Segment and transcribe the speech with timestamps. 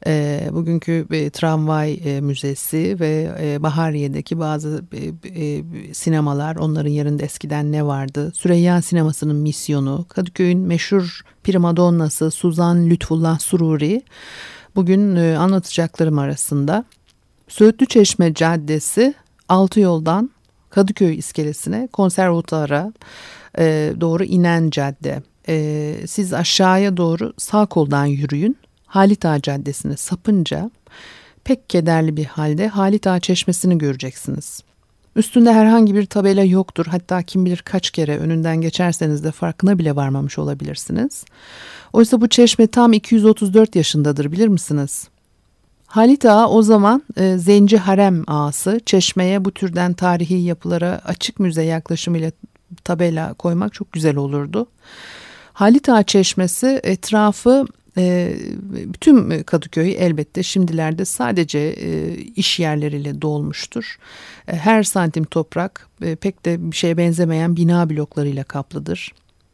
[0.06, 7.24] e, bugünkü e, tramvay e, müzesi ve e, Bahariye'deki bazı e, e, sinemalar onların yerinde
[7.24, 8.32] eskiden ne vardı?
[8.34, 14.02] Süreyya sinemasının misyonu, Kadıköy'ün meşhur primadonnası Suzan Lütfullah Sururi
[14.76, 16.84] bugün e, anlatacaklarım arasında.
[17.48, 19.14] Söğütlü Çeşme Caddesi
[19.48, 20.30] altı yoldan
[20.70, 22.92] Kadıköy iskelesine konservatuara
[23.58, 25.22] e, doğru inen cadde.
[25.48, 28.56] E, siz aşağıya doğru sağ koldan yürüyün.
[28.88, 30.70] Halit Ağa Caddesi'ne sapınca
[31.44, 34.62] pek kederli bir halde Halit Ağa Çeşmesi'ni göreceksiniz.
[35.16, 36.86] Üstünde herhangi bir tabela yoktur.
[36.86, 41.24] Hatta kim bilir kaç kere önünden geçerseniz de farkına bile varmamış olabilirsiniz.
[41.92, 45.08] Oysa bu çeşme tam 234 yaşındadır bilir misiniz?
[45.86, 51.62] Halit Ağa o zaman e, Zenci Harem ağası çeşmeye bu türden tarihi yapılara açık müze
[51.62, 52.30] yaklaşımıyla
[52.84, 54.66] tabela koymak çok güzel olurdu.
[55.52, 57.66] Halit Ağa Çeşmesi etrafı
[57.98, 58.36] e,
[59.00, 63.98] tüm Kadıköy elbette şimdilerde sadece e, iş yerleriyle dolmuştur.
[64.48, 69.12] E, her santim toprak e, pek de bir şeye benzemeyen bina bloklarıyla kaplıdır.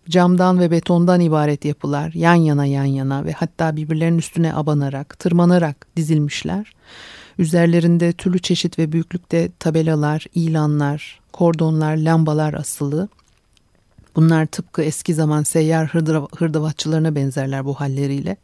[0.09, 5.87] Camdan ve betondan ibaret yapılar yan yana yan yana ve hatta birbirlerinin üstüne abanarak, tırmanarak
[5.97, 6.73] dizilmişler.
[7.39, 13.09] Üzerlerinde türlü çeşit ve büyüklükte tabelalar, ilanlar, kordonlar, lambalar asılı.
[14.17, 15.89] Bunlar tıpkı eski zaman seyyar
[16.37, 18.37] hırdavatçılarına benzerler bu halleriyle.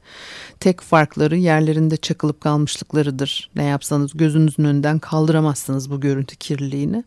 [0.60, 3.50] Tek farkları yerlerinde çakılıp kalmışlıklarıdır.
[3.56, 7.04] Ne yapsanız gözünüzün önünden kaldıramazsınız bu görüntü kirliliğini.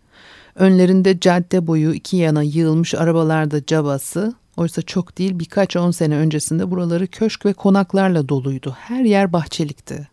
[0.55, 6.71] Önlerinde cadde boyu iki yana yığılmış arabalarda cabası, Oysa çok değil birkaç on sene öncesinde
[6.71, 8.75] buraları köşk ve konaklarla doluydu.
[8.79, 10.07] Her yer bahçelikti.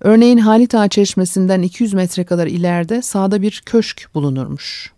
[0.00, 4.92] Örneğin Halit Ağa Çeşmesi'nden 200 metre kadar ileride sağda bir köşk bulunurmuş.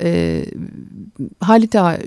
[0.00, 0.44] Ee,
[1.40, 1.98] Halit Ağa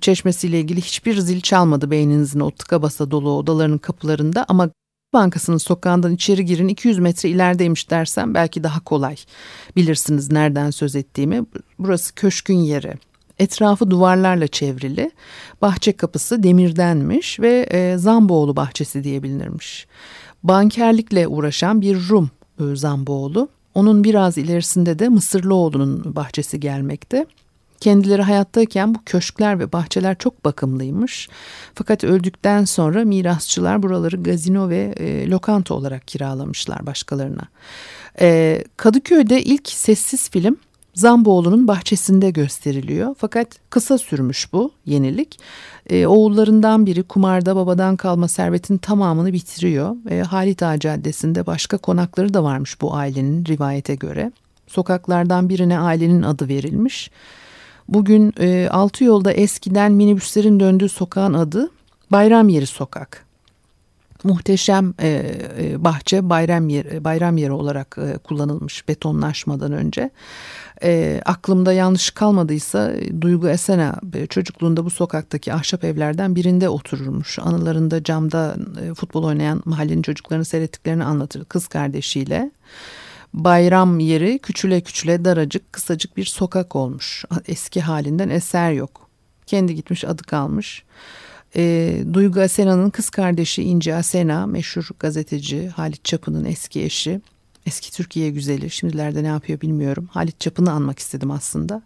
[0.00, 4.70] Çeşmesi ile ilgili hiçbir zil çalmadı beyninizin o tıka basa dolu odalarının kapılarında ama
[5.12, 9.16] Bankasının sokağından içeri girin 200 metre ilerideymiş dersem belki daha kolay
[9.76, 11.44] bilirsiniz nereden söz ettiğimi.
[11.78, 12.94] Burası köşkün yeri.
[13.38, 15.10] Etrafı duvarlarla çevrili.
[15.62, 19.86] Bahçe kapısı demirdenmiş ve e, Zamboğlu bahçesi diye bilinirmiş.
[20.42, 23.48] Bankerlikle uğraşan bir Rum e, Zamboğlu.
[23.74, 27.26] Onun biraz ilerisinde de Mısırlıoğlu'nun bahçesi gelmekte.
[27.80, 31.28] Kendileri hayattayken bu köşkler ve bahçeler çok bakımlıymış.
[31.74, 37.42] Fakat öldükten sonra mirasçılar buraları gazino ve e, lokanta olarak kiralamışlar başkalarına.
[38.20, 40.56] E, Kadıköy'de ilk sessiz film
[41.00, 43.14] Zamboğlu'nun bahçesinde gösteriliyor.
[43.18, 45.40] Fakat kısa sürmüş bu yenilik.
[45.90, 49.96] E, oğullarından biri kumarda babadan kalma servetin tamamını bitiriyor.
[50.10, 54.32] E, Halit Ağa Caddesi'nde başka konakları da varmış bu ailenin rivayete göre.
[54.66, 57.10] Sokaklardan birine ailenin adı verilmiş.
[57.88, 61.70] Bugün e, altı yolda eskiden minibüslerin döndüğü sokağın adı
[62.10, 63.29] Bayram Yeri Sokak.
[64.24, 65.08] Muhteşem e,
[65.58, 70.10] e, bahçe bayram yeri, bayram yeri olarak e, kullanılmış betonlaşmadan önce.
[70.82, 77.38] E, aklımda yanlış kalmadıysa Duygu Esena e, çocukluğunda bu sokaktaki ahşap evlerden birinde otururmuş.
[77.38, 82.50] Anılarında camda e, futbol oynayan mahallenin çocuklarını seyrettiklerini anlatır kız kardeşiyle.
[83.34, 87.24] Bayram yeri küçüle küçüle daracık kısacık bir sokak olmuş.
[87.48, 89.08] Eski halinden eser yok.
[89.46, 90.84] Kendi gitmiş adı kalmış.
[91.56, 97.20] E, Duygu Asena'nın kız kardeşi İnci Asena meşhur gazeteci Halit Çapı'nın eski eşi.
[97.66, 100.08] Eski Türkiye güzeli şimdilerde ne yapıyor bilmiyorum.
[100.12, 101.82] Halit Çapı'nı anmak istedim aslında.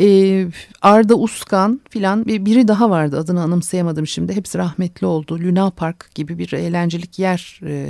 [0.00, 0.46] E,
[0.82, 4.36] Arda Uskan filan biri daha vardı adını anımsayamadım şimdi.
[4.36, 5.38] Hepsi rahmetli oldu.
[5.40, 7.88] Luna Park gibi bir eğlencelik yer e,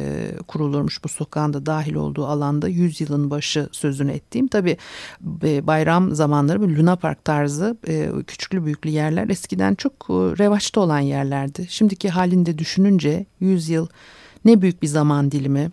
[0.49, 2.69] kurulurmuş bu sokağında dahil olduğu alanda.
[2.69, 4.49] Yüzyılın başı sözünü ettiğim.
[4.49, 4.76] Tabii
[5.43, 10.81] e, bayram zamanları bu Luna Park tarzı e, küçüklü büyüklü yerler eskiden çok e, revaçta
[10.81, 11.67] olan yerlerdi.
[11.69, 13.87] Şimdiki halinde düşününce yüzyıl
[14.44, 15.70] ne büyük bir zaman dilimi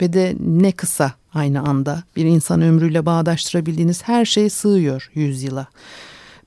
[0.00, 5.66] ve de ne kısa aynı anda bir insan ömrüyle bağdaştırabildiğiniz her şey sığıyor yüzyıla.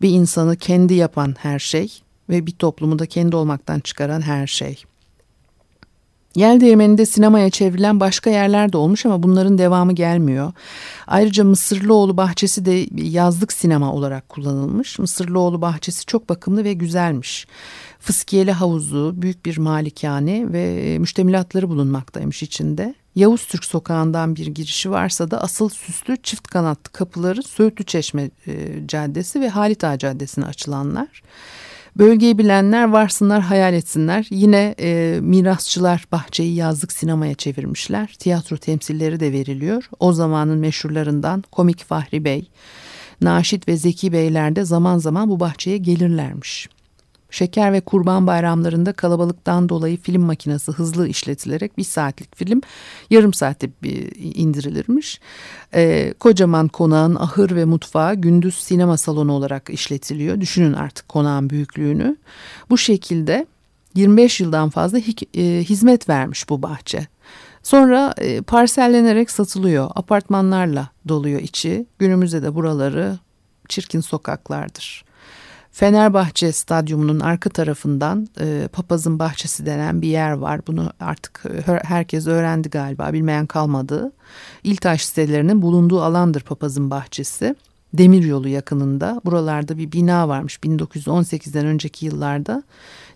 [0.01, 4.83] Bir insanı kendi yapan her şey ve bir toplumu da kendi olmaktan çıkaran her şey.
[6.35, 10.51] Yel değirmeninde sinemaya çevrilen başka yerler de olmuş ama bunların devamı gelmiyor.
[11.07, 14.99] Ayrıca Mısırlıoğlu bahçesi de yazlık sinema olarak kullanılmış.
[14.99, 17.47] Mısırlıoğlu bahçesi çok bakımlı ve güzelmiş.
[17.99, 22.95] Fıskiyeli havuzu, büyük bir malikane ve müştemilatları bulunmaktaymış içinde.
[23.15, 28.87] Yavuz Türk sokağından bir girişi varsa da asıl süslü çift kanatlı kapıları Söğütlü Çeşme e,
[28.87, 31.21] Caddesi ve Halit Ağa Caddesi'ne açılanlar.
[31.95, 34.27] Bölgeyi bilenler varsınlar hayal etsinler.
[34.29, 38.15] Yine e, mirasçılar bahçeyi yazlık sinemaya çevirmişler.
[38.19, 39.89] Tiyatro temsilleri de veriliyor.
[39.99, 42.49] O zamanın meşhurlarından Komik Fahri Bey,
[43.21, 46.69] Naşit ve Zeki Beyler de zaman zaman bu bahçeye gelirlermiş.
[47.29, 52.61] Şeker ve kurban bayramlarında kalabalıktan dolayı film makinesi hızlı işletilerek bir saatlik film
[53.09, 53.69] yarım saatte
[54.15, 55.19] indirilirmiş.
[55.73, 60.41] Ee, kocaman konağın ahır ve mutfağı gündüz sinema salonu olarak işletiliyor.
[60.41, 62.17] Düşünün artık konağın büyüklüğünü.
[62.69, 63.45] Bu şekilde
[63.95, 67.07] 25 yıldan fazla e, hizmet vermiş bu bahçe.
[67.63, 69.91] Sonra e, parsellenerek satılıyor.
[69.95, 71.85] Apartmanlarla doluyor içi.
[71.99, 73.17] Günümüzde de buraları
[73.69, 75.08] çirkin sokaklardır.
[75.79, 80.61] Fenerbahçe Stadyumu'nun arka tarafından e, Papaz'ın Bahçesi denen bir yer var.
[80.67, 84.11] Bunu artık e, herkes öğrendi galiba bilmeyen kalmadı.
[84.63, 87.55] İltaş sitelerinin bulunduğu alandır Papaz'ın Bahçesi.
[87.93, 92.63] Demiryolu yakınında buralarda bir bina varmış 1918'den önceki yıllarda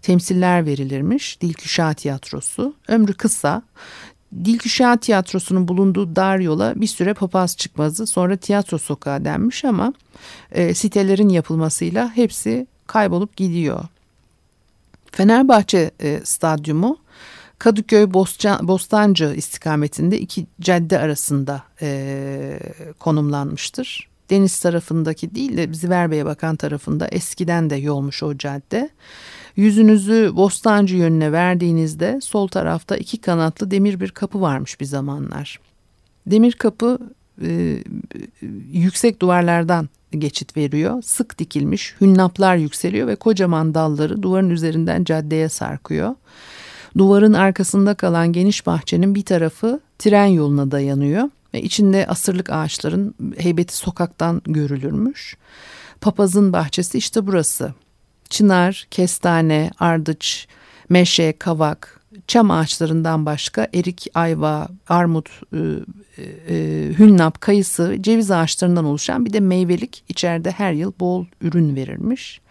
[0.01, 3.61] temsiller verilirmiş Dilküşah Tiyatrosu ömrü kısa
[4.45, 9.93] Dilküşah Tiyatrosu'nun bulunduğu dar yola bir süre papaz çıkmazı sonra tiyatro sokağı denmiş ama
[10.51, 13.83] e, sitelerin yapılmasıyla hepsi kaybolup gidiyor.
[15.11, 16.97] Fenerbahçe e, Stadyumu
[17.59, 22.59] Kadıköy Bostan, Bostancı istikametinde iki cadde arasında e,
[22.99, 24.09] konumlanmıştır.
[24.29, 28.89] Deniz tarafındaki değil de Ziverbey'e bakan tarafında eskiden de yolmuş o cadde.
[29.55, 35.59] Yüzünüzü Bostancı yönüne verdiğinizde sol tarafta iki kanatlı demir bir kapı varmış bir zamanlar.
[36.27, 36.99] Demir kapı
[37.41, 37.77] e,
[38.71, 41.01] yüksek duvarlardan geçit veriyor.
[41.01, 46.15] Sık dikilmiş hünnaplar yükseliyor ve kocaman dalları duvarın üzerinden caddeye sarkıyor.
[46.97, 53.77] Duvarın arkasında kalan geniş bahçenin bir tarafı tren yoluna dayanıyor ve içinde asırlık ağaçların heybeti
[53.77, 55.37] sokaktan görülürmüş.
[56.01, 57.73] Papazın bahçesi işte burası.
[58.33, 60.47] Çınar, kestane, ardıç,
[60.89, 65.57] meşe, kavak, çam ağaçlarından başka erik, ayva, armut, e,
[66.49, 66.55] e,
[66.99, 72.41] hünnap, kayısı, ceviz ağaçlarından oluşan bir de meyvelik içeride her yıl bol ürün verirmiş.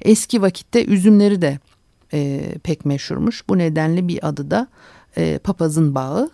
[0.00, 1.58] Eski vakitte üzümleri de
[2.12, 3.48] e, pek meşhurmuş.
[3.48, 4.68] Bu nedenle bir adı da
[5.16, 6.30] e, papazın bağı.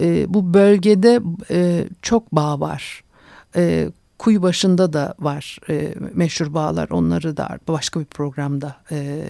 [0.00, 3.04] E, bu bölgede e, çok bağ var.
[3.56, 3.88] E,
[4.20, 9.26] kuyu başında da var e, meşhur bağlar onları da başka bir programda e,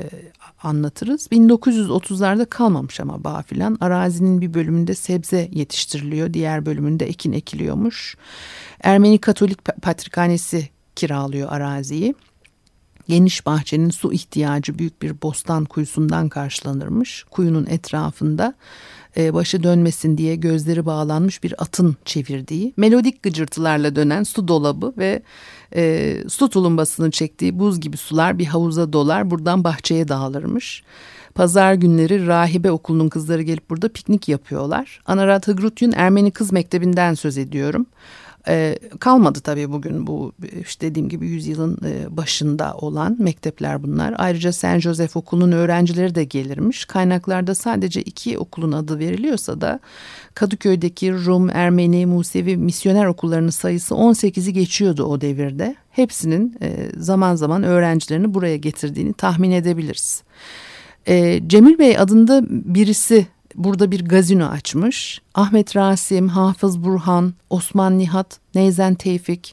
[0.62, 1.26] anlatırız.
[1.26, 8.16] 1930'larda kalmamış ama bağ filan arazinin bir bölümünde sebze yetiştiriliyor diğer bölümünde ekin ekiliyormuş.
[8.82, 12.14] Ermeni Katolik Patrikhanesi kiralıyor araziyi.
[13.08, 17.24] Geniş bahçenin su ihtiyacı büyük bir bostan kuyusundan karşılanırmış.
[17.30, 18.54] Kuyunun etrafında
[19.16, 25.22] e, başı dönmesin diye gözleri bağlanmış bir atın çevirdiği, melodik gıcırtılarla dönen su dolabı ve
[25.74, 30.82] e, su tulumbasını çektiği buz gibi sular bir havuza dolar buradan bahçeye dağılırmış.
[31.34, 35.00] Pazar günleri rahibe okulunun kızları gelip burada piknik yapıyorlar.
[35.06, 37.86] Anarat Hıgrutyun Ermeni Kız Mektebi'nden söz ediyorum.
[38.48, 44.14] E, kalmadı tabii bugün bu işte dediğim gibi yüzyılın e, başında olan mektepler bunlar.
[44.18, 46.84] Ayrıca Saint Joseph Okulu'nun öğrencileri de gelirmiş.
[46.84, 49.80] Kaynaklarda sadece iki okulun adı veriliyorsa da
[50.34, 55.76] Kadıköy'deki Rum, Ermeni, Musevi misyoner okullarının sayısı 18'i geçiyordu o devirde.
[55.90, 60.22] Hepsinin e, zaman zaman öğrencilerini buraya getirdiğini tahmin edebiliriz.
[61.06, 63.26] E, Cemil Bey adında birisi
[63.64, 65.20] burada bir gazino açmış.
[65.34, 69.52] Ahmet Rasim, Hafız Burhan, Osman Nihat, Neyzen Tevfik,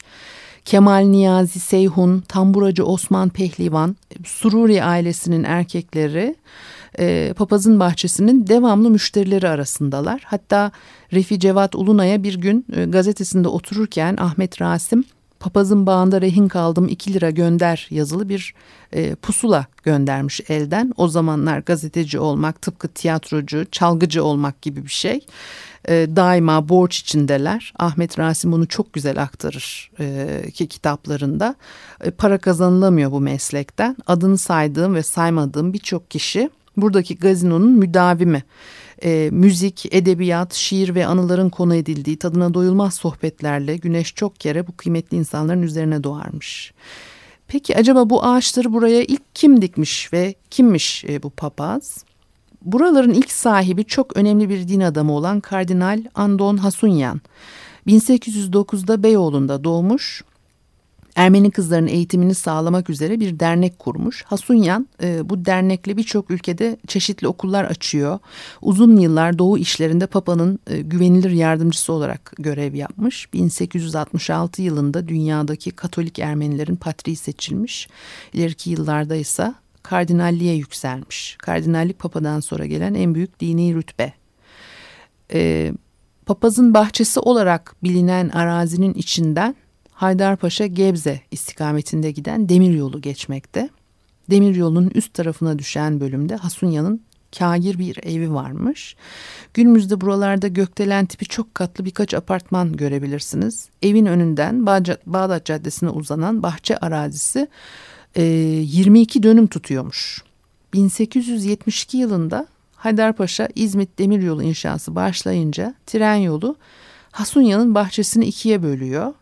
[0.65, 3.95] Kemal Niyazi Seyhun, Tamburacı Osman Pehlivan,
[4.25, 6.35] Sururi ailesinin erkekleri
[6.99, 10.21] e, papazın bahçesinin devamlı müşterileri arasındalar.
[10.25, 10.71] Hatta
[11.13, 15.03] Refi Cevat Ulunay'a bir gün e, gazetesinde otururken Ahmet Rasim
[15.39, 18.53] papazın bağında rehin kaldım 2 lira gönder yazılı bir
[18.94, 20.94] e, pusula göndermiş elden.
[20.98, 25.25] O zamanlar gazeteci olmak tıpkı tiyatrocu, çalgıcı olmak gibi bir şey.
[25.88, 27.74] E, daima borç içindeler.
[27.79, 31.56] Ahmet Rasim bunu çok güzel aktarır e, ki kitaplarında.
[32.03, 33.98] E, para kazanılamıyor bu meslekten.
[34.08, 38.44] Adını saydığım ve saymadığım birçok kişi buradaki gazinonun müdavimi
[39.03, 44.77] e, müzik, edebiyat, şiir ve anıların konu edildiği tadına doyulmaz sohbetlerle güneş çok kere bu
[44.77, 46.73] kıymetli insanların üzerine doğarmış.
[47.47, 52.05] Peki acaba bu ağaçları buraya ilk kim dikmiş ve kimmiş e, bu papaz?
[52.61, 57.21] Buraların ilk sahibi çok önemli bir din adamı olan Kardinal Andon Hasunyan.
[57.87, 60.23] 1809'da Beyoğlu'nda doğmuş
[61.17, 64.24] Ermeni kızların eğitimini sağlamak üzere bir dernek kurmuş.
[64.24, 68.19] Hasunyan e, bu dernekle birçok ülkede çeşitli okullar açıyor.
[68.62, 73.33] Uzun yıllar Doğu işlerinde Papa'nın e, güvenilir yardımcısı olarak görev yapmış.
[73.33, 77.88] 1866 yılında dünyadaki Katolik Ermenilerin patriği seçilmiş.
[78.33, 81.36] İleriki yıllarda ise kardinalliğe yükselmiş.
[81.39, 84.13] Kardinallik Papa'dan sonra gelen en büyük dini rütbe.
[85.33, 85.74] E,
[86.25, 89.55] papazın bahçesi olarak bilinen arazinin içinden
[89.97, 93.69] Haydarpaşa Gebze istikametinde giden demiryolu geçmekte.
[94.29, 97.01] Demiryolunun üst tarafına düşen bölümde Hasunya'nın
[97.39, 98.95] kagir bir evi varmış.
[99.53, 103.69] Günümüzde buralarda gökdelen tipi çok katlı birkaç apartman görebilirsiniz.
[103.81, 104.65] Evin önünden
[105.05, 107.47] Bağdat Caddesi'ne uzanan bahçe arazisi
[108.15, 110.23] 22 dönüm tutuyormuş.
[110.73, 116.55] 1872 yılında Haydarpaşa İzmit Demiryolu inşası başlayınca tren yolu
[117.11, 119.13] Hasunya'nın bahçesini ikiye bölüyor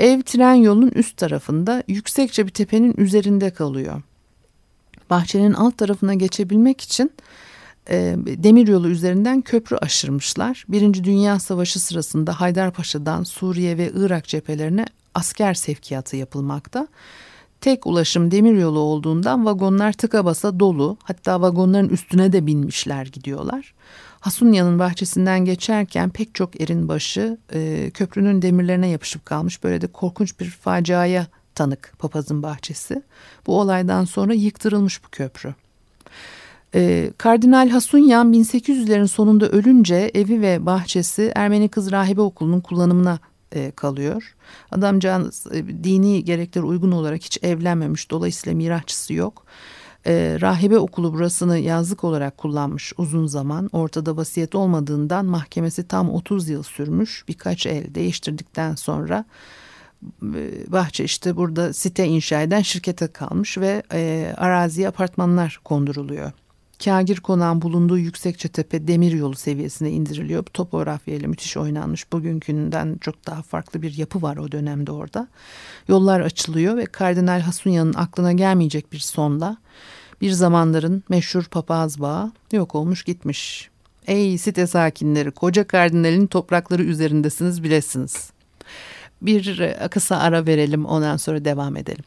[0.00, 4.02] Ev tren yolunun üst tarafında yüksekçe bir tepenin üzerinde kalıyor.
[5.10, 7.12] Bahçenin alt tarafına geçebilmek için
[7.90, 10.64] e, demiryolu üzerinden köprü aşırmışlar.
[10.68, 16.88] Birinci Dünya Savaşı sırasında Haydarpaşa'dan Suriye ve Irak cephelerine asker sevkiyatı yapılmakta.
[17.60, 23.74] Tek ulaşım demiryolu olduğundan vagonlar tıka basa dolu hatta vagonların üstüne de binmişler gidiyorlar.
[24.20, 29.64] Hasunya'nın bahçesinden geçerken pek çok erin başı e, köprünün demirlerine yapışıp kalmış.
[29.64, 33.02] Böyle de korkunç bir faciaya tanık papazın bahçesi.
[33.46, 35.54] Bu olaydan sonra yıktırılmış bu köprü.
[36.74, 43.18] E, Kardinal Hasunyan 1800'lerin sonunda ölünce evi ve bahçesi Ermeni Kız Rahibe Okulu'nun kullanımına
[43.52, 44.34] e, kalıyor.
[44.70, 48.10] Adamcağız e, dini gereklere uygun olarak hiç evlenmemiş.
[48.10, 49.44] Dolayısıyla mirasçısı yok.
[50.06, 53.70] E, rahibe okulu burasını yazlık olarak kullanmış uzun zaman.
[53.72, 57.24] Ortada vasiyet olmadığından mahkemesi tam 30 yıl sürmüş.
[57.28, 59.24] Birkaç el değiştirdikten sonra
[60.68, 66.32] bahçe işte burada site inşa eden şirkete kalmış ve e, araziye apartmanlar konduruluyor.
[66.84, 70.44] Kagir konağın bulunduğu Yüksekçe Tepe demir yolu seviyesine indiriliyor.
[70.44, 72.12] Topografyayla müthiş oynanmış.
[72.12, 75.28] Bugünkünden çok daha farklı bir yapı var o dönemde orada.
[75.88, 79.56] Yollar açılıyor ve Kardinal Hasunya'nın aklına gelmeyecek bir sonla
[80.20, 83.70] bir zamanların meşhur papaz bağı yok olmuş gitmiş.
[84.06, 88.30] Ey site sakinleri koca kardinalin toprakları üzerindesiniz bilesiniz.
[89.22, 92.04] Bir e, kısa ara verelim ondan sonra devam edelim.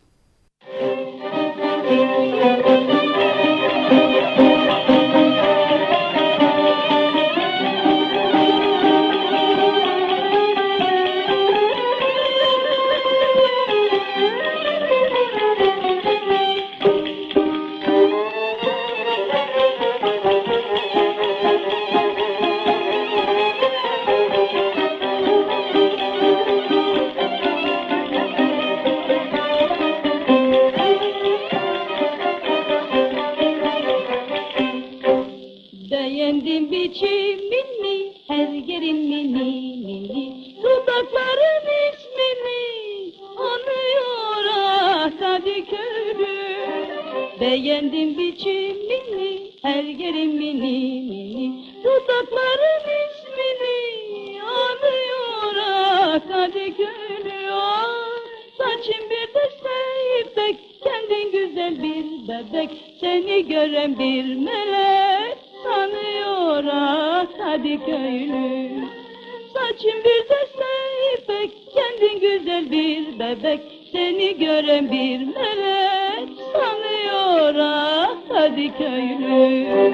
[72.03, 79.93] Kendin güzel bir bebek, seni gören bir melek sanıyor ah hadi köylü.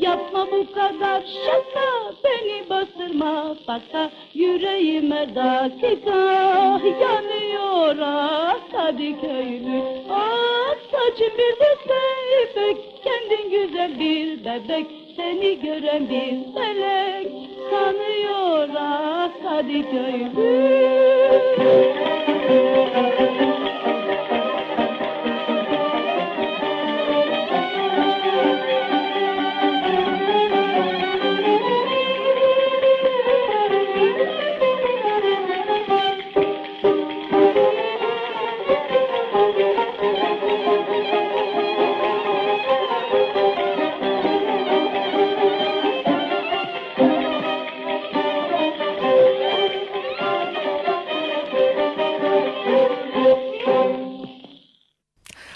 [0.00, 6.16] Yapma bu kadar şaka beni bastırma baka yüreğime dakika
[7.00, 14.86] yanıyor ah Kadıköylü ah saçın bir de seybek kendin güzel bir bebek.
[15.16, 17.32] Seni gören bir melek
[17.70, 20.60] sanıyor ah Kadıköylü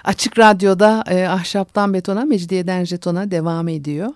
[0.04, 4.08] Açık Radyo'da e, Ahşaptan Betona, Mecidiyeden Jeton'a devam ediyor.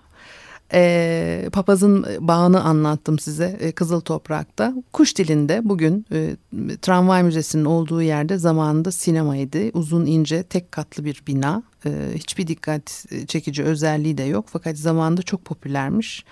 [0.73, 4.73] E, papazın bağını anlattım size e, Kızıl Toprak'ta.
[4.93, 6.35] Kuş dilinde bugün e,
[6.81, 9.69] tramvay müzesinin olduğu yerde zamanında sinemaydı.
[9.73, 11.63] Uzun ince tek katlı bir bina.
[11.85, 16.25] E, hiçbir dikkat çekici özelliği de yok fakat zamanında çok popülermiş.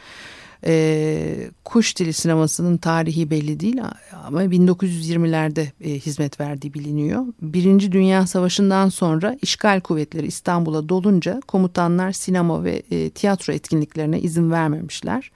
[0.65, 3.81] E, kuş dili sinemasının tarihi belli değil
[4.25, 7.25] ama 1920'lerde e, hizmet verdiği biliniyor.
[7.41, 14.51] Birinci Dünya Savaşı'ndan sonra işgal kuvvetleri İstanbul'a dolunca komutanlar sinema ve e, tiyatro etkinliklerine izin
[14.51, 15.31] vermemişler.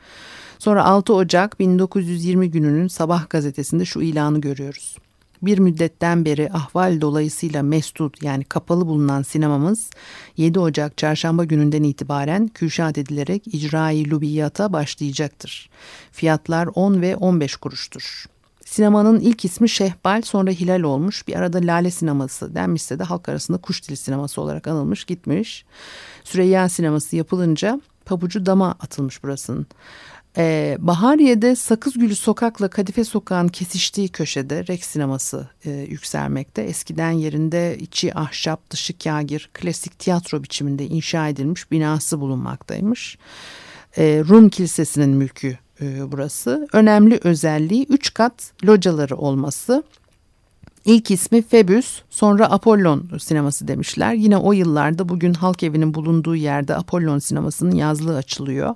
[0.59, 4.97] Sonra 6 Ocak 1920 gününün sabah gazetesinde şu ilanı görüyoruz
[5.41, 9.89] bir müddetten beri ahval dolayısıyla mesdut yani kapalı bulunan sinemamız
[10.38, 15.69] 7 Ocak çarşamba gününden itibaren kürşat edilerek icrai lubiyata başlayacaktır.
[16.12, 18.25] Fiyatlar 10 ve 15 kuruştur.
[18.65, 21.27] Sinemanın ilk ismi Şehbal sonra Hilal olmuş.
[21.27, 25.65] Bir arada Lale Sineması denmişse de halk arasında kuş dili sineması olarak anılmış gitmiş.
[26.23, 29.67] Süreyya Sineması yapılınca pabucu dama atılmış burasının.
[30.38, 36.62] Ee, Bahariye'de Sakızgülü Sokak'la Kadife Sokak'ın kesiştiği köşede Rex sineması e, yükselmekte.
[36.62, 43.17] Eskiden yerinde içi ahşap, dışı kagir, klasik tiyatro biçiminde inşa edilmiş binası bulunmaktaymış.
[43.98, 46.67] Ee, Rum Kilisesi'nin mülkü e, burası.
[46.74, 49.84] Önemli özelliği üç kat locaları olması.
[50.86, 54.13] İlk ismi Febüs, sonra Apollon sineması demişler.
[54.13, 58.76] Yine o yıllarda bugün halk evinin bulunduğu yerde Apollon sinemasının yazlığı açılıyor.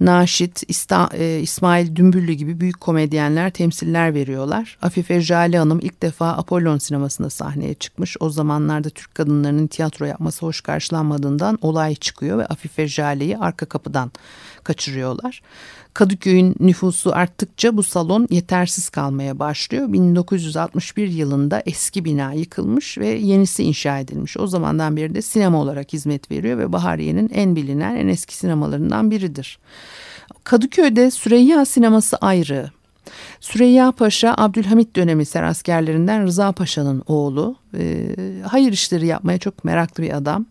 [0.00, 4.78] Naşit, İsta, e, İsmail Dümbüllü gibi büyük komedyenler temsiller veriyorlar.
[4.82, 8.16] Afife Jale Hanım ilk defa Apollon sinemasında sahneye çıkmış.
[8.20, 14.12] O zamanlarda Türk kadınlarının tiyatro yapması hoş karşılanmadığından olay çıkıyor ve Afife Jale'yi arka kapıdan
[14.64, 15.42] kaçırıyorlar.
[15.94, 19.92] Kadıköy'ün nüfusu arttıkça bu salon yetersiz kalmaya başlıyor.
[19.92, 24.36] 1961 yılında eski bina yıkılmış ve yenisi inşa edilmiş.
[24.36, 29.10] O zamandan beri de sinema olarak hizmet veriyor ve Bahariye'nin en bilinen en eski sinemalarından
[29.10, 29.58] biridir.
[30.44, 32.70] Kadıköy'de Süreyya sineması ayrı.
[33.40, 37.56] Süreyya Paşa Abdülhamit dönemi seraskerlerinden Rıza Paşa'nın oğlu.
[37.78, 40.46] E, hayır işleri yapmaya çok meraklı bir adam.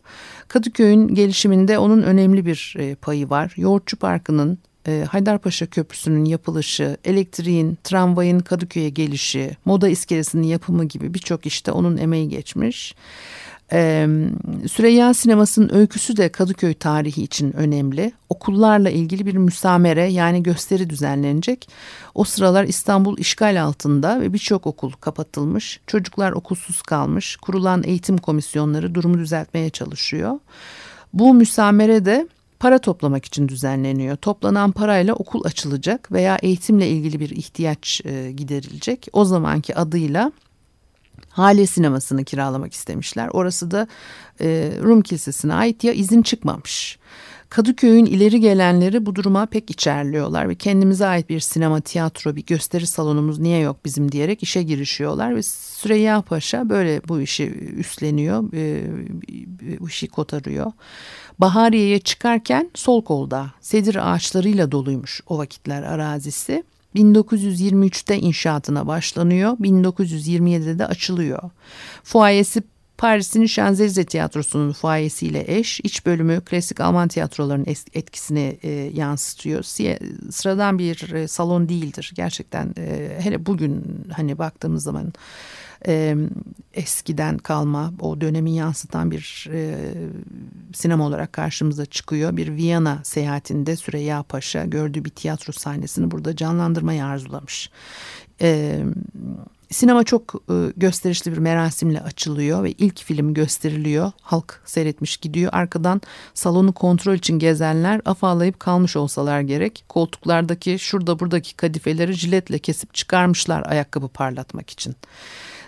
[0.51, 3.53] Kadıköy'ün gelişiminde onun önemli bir e, payı var.
[3.57, 11.45] Yoğurtçu Parkı'nın e, Haydarpaşa Köprüsü'nün yapılışı, elektriğin, tramvayın Kadıköy'e gelişi, moda iskelesinin yapımı gibi birçok
[11.45, 12.95] işte onun emeği geçmiş.
[13.73, 14.07] Ee,
[14.71, 18.12] Süreyya Sineması'nın öyküsü de Kadıköy tarihi için önemli.
[18.29, 21.69] Okullarla ilgili bir müsamere yani gösteri düzenlenecek.
[22.15, 25.79] O sıralar İstanbul işgal altında ve birçok okul kapatılmış.
[25.88, 27.36] Çocuklar okulsuz kalmış.
[27.36, 30.39] Kurulan eğitim komisyonları durumu düzeltmeye çalışıyor.
[31.13, 32.27] Bu müsamere de
[32.60, 34.15] para toplamak için düzenleniyor.
[34.15, 39.07] Toplanan parayla okul açılacak veya eğitimle ilgili bir ihtiyaç e, giderilecek.
[39.13, 40.31] O zamanki adıyla
[41.32, 43.30] Hale sinemasını kiralamak istemişler.
[43.34, 43.88] Orası da
[44.41, 47.00] e, Rum Kilisesi'ne ait ya izin çıkmamış.
[47.50, 52.88] Kadıköy'ün ileri gelenleri bu duruma pek içerliyorlar ve kendimize ait bir sinema, tiyatro, bir gösteri
[52.88, 57.44] salonumuz niye yok bizim diyerek işe girişiyorlar ve Süreyya Paşa böyle bu işi
[57.78, 58.84] üstleniyor, e,
[59.80, 60.72] bu işi kotarıyor.
[61.39, 66.63] Bahariye'ye çıkarken sol kolda sedir ağaçlarıyla doluymuş o vakitler arazisi.
[66.95, 71.49] 1923'te inşaatına başlanıyor, 1927'de de açılıyor.
[72.04, 72.63] Fuayesi
[73.01, 79.63] Paris'in Şanzelize Tiyatrosu'nun fuayesiyle eş, iç bölümü klasik Alman tiyatrolarının etkisini e, yansıtıyor.
[80.32, 82.73] Sıradan bir e, salon değildir gerçekten.
[82.77, 83.84] E, hele bugün
[84.15, 85.13] hani baktığımız zaman
[85.88, 86.15] e,
[86.74, 89.76] eskiden kalma o dönemi yansıtan bir e,
[90.74, 92.38] sinema olarak karşımıza çıkıyor.
[92.38, 97.70] Bir Viyana seyahatinde Süreyya Paşa gördüğü bir tiyatro sahnesini burada canlandırmayı arzulamış.
[98.41, 98.80] E,
[99.72, 104.12] sinema çok e, gösterişli bir merasimle açılıyor ve ilk film gösteriliyor.
[104.22, 105.52] Halk seyretmiş gidiyor.
[105.54, 106.02] Arkadan
[106.34, 109.84] salonu kontrol için gezenler afalayıp kalmış olsalar gerek.
[109.89, 114.96] Koltuklardaki şurada buradaki kadifeleri jiletle kesip çıkarmışlar ayakkabı parlatmak için.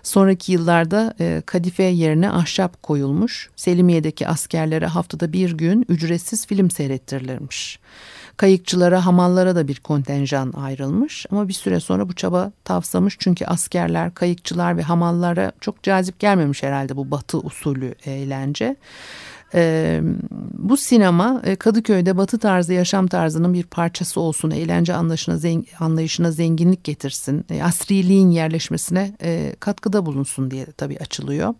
[0.03, 3.49] Sonraki yıllarda e, kadife yerine ahşap koyulmuş.
[3.55, 7.79] Selimiye'deki askerlere haftada bir gün ücretsiz film seyrettirilirmiş.
[8.37, 14.13] Kayıkçılara, hamallara da bir kontenjan ayrılmış ama bir süre sonra bu çaba tavsamış çünkü askerler,
[14.13, 18.75] kayıkçılar ve hamallara çok cazip gelmemiş herhalde bu batı usulü eğlence.
[19.55, 20.01] Ee,
[20.57, 26.31] bu sinema e, Kadıköy'de batı tarzı yaşam tarzının bir parçası olsun, eğlence anlayışına, zeng anlayışına
[26.31, 31.53] zenginlik getirsin, e, asriliğin yerleşmesine e, katkıda bulunsun diye tabii açılıyor.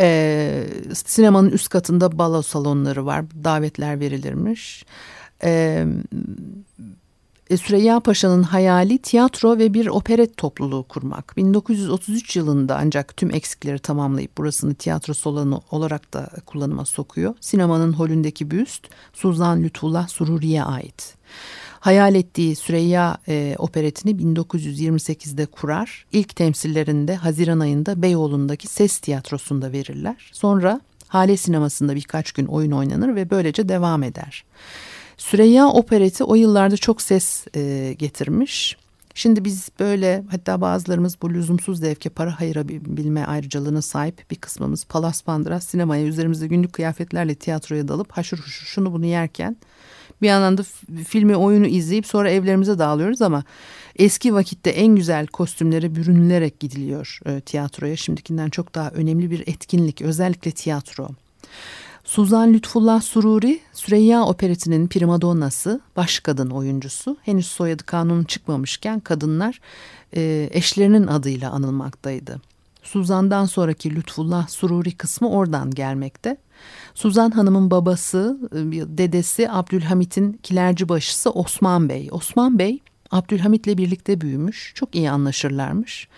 [0.00, 3.24] Ee, sinemanın üst katında balo salonları var.
[3.44, 4.84] Davetler verilirmiş.
[5.44, 5.86] Ee,
[7.50, 11.36] Süreyya Paşa'nın hayali tiyatro ve bir operet topluluğu kurmak.
[11.36, 17.34] 1933 yılında ancak tüm eksikleri tamamlayıp burasını tiyatro salonu olarak da kullanıma sokuyor.
[17.40, 21.16] Sinemanın holündeki büst Suzan Lütfullah Sururi'ye ait
[21.84, 26.06] hayal ettiği Süreyya e, operetini 1928'de kurar.
[26.12, 30.30] İlk temsillerinde Haziran ayında Beyoğlu'ndaki Ses Tiyatrosu'nda verirler.
[30.32, 34.44] Sonra Hale Sineması'nda birkaç gün oyun oynanır ve böylece devam eder.
[35.16, 38.76] Süreyya opereti o yıllarda çok ses e, getirmiş.
[39.14, 45.22] Şimdi biz böyle hatta bazılarımız bu lüzumsuz zevke para hayırabilme ayrıcalığına sahip bir kısmımız Palas
[45.22, 49.56] Pandras sinemaya üzerimizde günlük kıyafetlerle tiyatroya dalıp haşır huşur şunu bunu yerken
[50.22, 50.62] bir yandan da
[51.06, 53.44] filmi oyunu izleyip sonra evlerimize dağılıyoruz ama
[53.96, 57.96] eski vakitte en güzel kostümlere bürünülerek gidiliyor e, tiyatroya.
[57.96, 61.08] Şimdikinden çok daha önemli bir etkinlik özellikle tiyatro.
[62.04, 67.16] Suzan Lütfullah Sururi, Süreyya Opereti'nin primadonnası, baş kadın oyuncusu.
[67.22, 69.60] Henüz soyadı kanunu çıkmamışken kadınlar
[70.16, 72.40] e, eşlerinin adıyla anılmaktaydı.
[72.82, 76.36] Suzan'dan sonraki Lütfullah Sururi kısmı oradan gelmekte.
[76.94, 78.58] Suzan Hanım'ın babası, e,
[78.98, 82.08] dedesi Abdülhamit'in kilerci başısı Osman Bey.
[82.10, 86.08] Osman Bey Abdülhamit'le birlikte büyümüş, çok iyi anlaşırlarmış.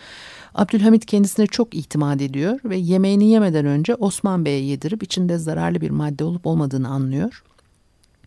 [0.56, 5.90] Abdülhamit kendisine çok itimat ediyor ve yemeğini yemeden önce Osman Bey'e yedirip içinde zararlı bir
[5.90, 7.42] madde olup olmadığını anlıyor.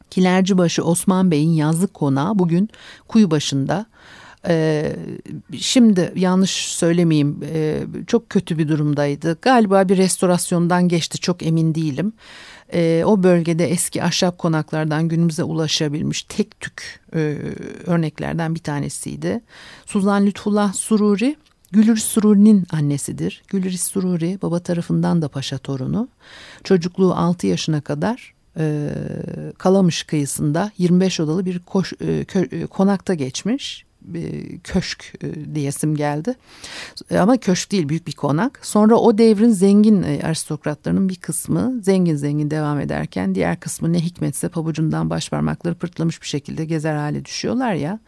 [0.10, 2.70] Kilercibaşı Osman Bey'in yazlık konağı bugün
[3.08, 3.86] kuyu başında
[4.48, 4.96] ee,
[5.58, 9.38] şimdi yanlış söylemeyeyim ee, çok kötü bir durumdaydı.
[9.42, 12.14] Galiba bir restorasyondan geçti çok emin değilim.
[12.74, 17.38] Ee, o bölgede eski ahşap konaklardan günümüze ulaşabilmiş tek tük e,
[17.86, 19.42] örneklerden bir tanesiydi.
[19.86, 21.36] Suzan Lütfullah Sururi
[21.72, 23.44] Gülür Sururi'nin annesidir.
[23.48, 26.08] Gülür Sururi baba tarafından da paşa torunu.
[26.64, 28.90] Çocukluğu 6 yaşına kadar e,
[29.58, 33.86] Kalamış kıyısında 25 odalı bir koş, e, kö, e, konakta geçmiş
[34.64, 36.36] köşk e, diyesim geldi.
[37.20, 38.60] Ama köşk değil büyük bir konak.
[38.64, 44.00] Sonra o devrin zengin e, aristokratlarının bir kısmı zengin zengin devam ederken diğer kısmı ne
[44.00, 48.00] hikmetse pabucundan baş parmakları pırtlamış bir şekilde gezer hale düşüyorlar ya.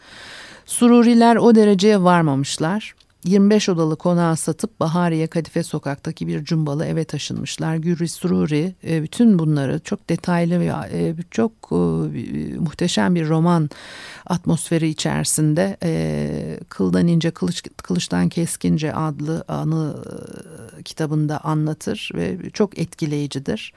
[0.65, 2.95] Sururiler o dereceye varmamışlar.
[3.23, 7.75] 25 odalı konağı satıp Bahariye Kadife sokaktaki bir cumbalı eve taşınmışlar.
[7.75, 11.75] Gürri Sururi e, bütün bunları çok detaylı ve e, çok e,
[12.60, 13.69] muhteşem bir roman
[14.25, 15.77] atmosferi içerisinde
[16.69, 19.95] Kıldan İnce Kılıç, Kılıçtan Keskince adlı anı
[20.86, 23.73] kitabında anlatır ve çok etkileyicidir.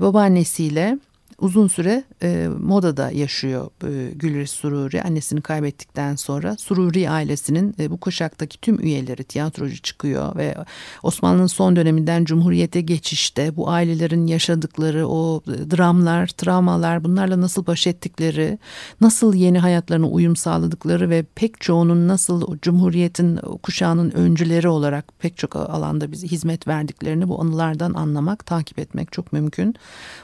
[0.00, 0.98] Babaannesiyle
[1.40, 8.00] uzun süre e, modada yaşıyor e, Gülriz Sururi annesini kaybettikten sonra Sururi ailesinin e, bu
[8.00, 10.56] kuşaktaki tüm üyeleri tiyatrocu çıkıyor ve
[11.02, 18.58] Osmanlı'nın son döneminden Cumhuriyete geçişte bu ailelerin yaşadıkları o dramlar, travmalar bunlarla nasıl baş ettikleri,
[19.00, 25.56] nasıl yeni hayatlarına uyum sağladıkları ve pek çoğunun nasıl Cumhuriyet'in kuşağının öncüleri olarak pek çok
[25.56, 29.74] alanda bize hizmet verdiklerini bu anılardan anlamak, takip etmek çok mümkün.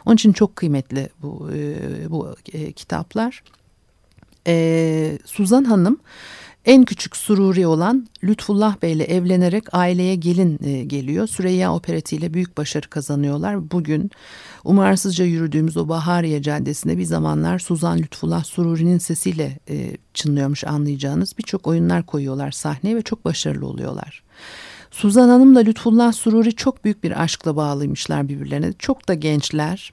[0.07, 1.77] Onun için çok kıymetli bu e,
[2.11, 3.43] bu e, kitaplar.
[4.47, 5.99] E, Suzan Hanım
[6.67, 11.27] en küçük sururi olan Lütfullah Bey ile evlenerek aileye gelin e, geliyor.
[11.27, 13.71] Süreyya operetiyle büyük başarı kazanıyorlar.
[13.71, 14.11] Bugün
[14.65, 21.67] umarsızca yürüdüğümüz o Bahariye Caddesi'nde bir zamanlar Suzan Lütfullah Sururi'nin sesiyle e, çınlıyormuş anlayacağınız birçok
[21.67, 24.23] oyunlar koyuyorlar sahneye ve çok başarılı oluyorlar.
[24.91, 28.73] Suzan Hanım'la Lütfullah Sururi çok büyük bir aşkla bağlıymışlar birbirlerine.
[28.79, 29.93] Çok da gençler.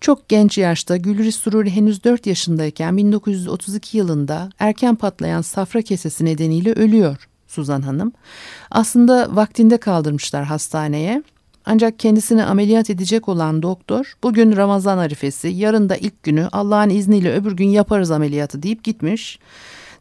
[0.00, 6.72] Çok genç yaşta Gülriz Sururi henüz 4 yaşındayken 1932 yılında erken patlayan safra kesesi nedeniyle
[6.72, 8.12] ölüyor Suzan Hanım.
[8.70, 11.22] Aslında vaktinde kaldırmışlar hastaneye.
[11.66, 17.34] Ancak kendisini ameliyat edecek olan doktor bugün Ramazan arifesi yarın da ilk günü Allah'ın izniyle
[17.34, 19.38] öbür gün yaparız ameliyatı deyip gitmiş.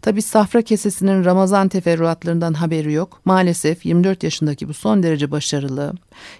[0.01, 3.21] Tabi safra kesesinin Ramazan teferruatlarından haberi yok.
[3.25, 5.93] Maalesef 24 yaşındaki bu son derece başarılı,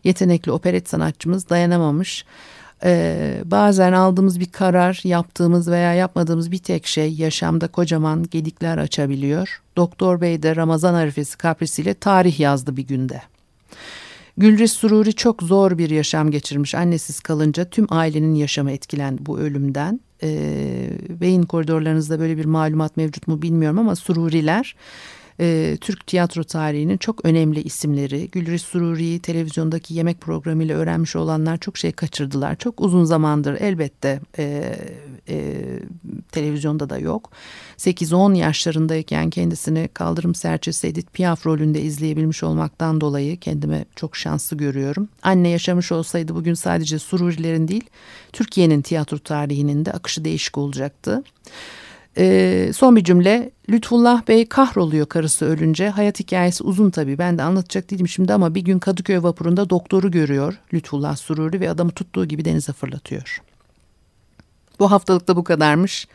[0.03, 2.25] yetenekli operet sanatçımız dayanamamış.
[2.85, 9.61] Ee, bazen aldığımız bir karar, yaptığımız veya yapmadığımız bir tek şey yaşamda kocaman gedikler açabiliyor.
[9.75, 13.21] Doktor Bey de Ramazan arifesi kaprisiyle tarih yazdı bir günde.
[14.37, 16.75] Gülriz Sururi çok zor bir yaşam geçirmiş.
[16.75, 19.99] Annesiz kalınca tüm ailenin yaşamı etkilendi bu ölümden.
[20.23, 24.75] Ee, beyin koridorlarınızda böyle bir malumat mevcut mu bilmiyorum ama Sururiler
[25.39, 28.29] e, Türk tiyatro tarihinin çok önemli isimleri.
[28.31, 32.55] Gülriz Sururi'yi televizyondaki yemek programıyla öğrenmiş olanlar çok şey kaçırdılar.
[32.55, 34.75] Çok uzun zamandır elbette e,
[35.29, 35.53] e,
[36.31, 37.31] televizyonda da yok.
[37.77, 45.09] 8-10 yaşlarındayken kendisini kaldırım serçesi Edith Piaf rolünde izleyebilmiş olmaktan dolayı kendime çok şanslı görüyorum.
[45.23, 47.89] Anne yaşamış olsaydı bugün sadece Sururilerin değil
[48.33, 51.23] Türkiye'nin tiyatro tarihinin de akışı değişik olacaktı.
[52.17, 53.51] E, son bir cümle.
[53.69, 55.89] Lütfullah Bey kahroluyor karısı ölünce.
[55.89, 57.17] Hayat hikayesi uzun tabii.
[57.17, 61.69] Ben de anlatacak değilim şimdi ama bir gün Kadıköy vapurunda doktoru görüyor Lütfullah Sururi ve
[61.69, 63.41] adamı tuttuğu gibi denize fırlatıyor.
[64.79, 66.07] Bu haftalık da bu kadarmış.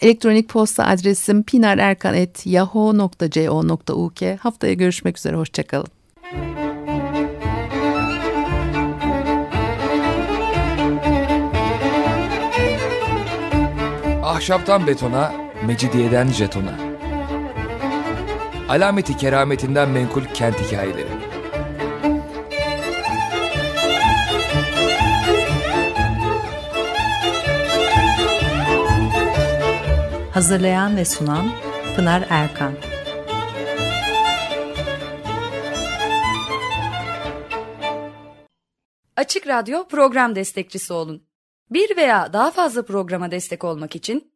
[0.00, 5.88] Elektronik posta adresim pinarerkan.yahoo.co.uk Haftaya görüşmek üzere, hoşçakalın.
[14.44, 15.32] Ahşaptan betona,
[15.66, 16.78] mecidiyeden jetona.
[18.68, 21.08] Alameti kerametinden menkul kent hikayeleri.
[30.32, 31.50] Hazırlayan ve sunan
[31.96, 32.72] Pınar Erkan.
[39.16, 41.26] Açık Radyo program destekçisi olun.
[41.70, 44.33] Bir veya daha fazla programa destek olmak için